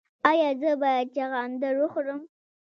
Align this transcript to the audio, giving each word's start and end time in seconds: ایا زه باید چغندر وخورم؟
ایا 0.29 0.49
زه 0.61 0.71
باید 0.81 1.07
چغندر 1.15 1.73
وخورم؟ 1.81 2.19